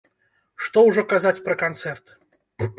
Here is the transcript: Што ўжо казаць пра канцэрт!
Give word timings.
Што 0.67 0.83
ўжо 0.87 1.05
казаць 1.13 1.43
пра 1.51 1.61
канцэрт! 1.63 2.19